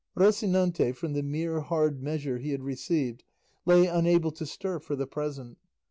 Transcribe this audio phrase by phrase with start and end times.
[0.17, 3.23] Rocinante from the mere hard measure he had received
[3.67, 5.59] lay unable to stir for the present.